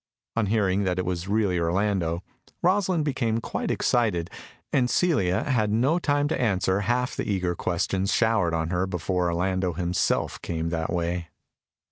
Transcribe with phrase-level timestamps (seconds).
[0.35, 2.23] On hearing that it was really Orlando,
[2.63, 4.31] Rosalind became quite excited,
[4.73, 9.27] and Celia had no time to answer half the eager questions showered on her before
[9.27, 11.27] Orlando himself came that way.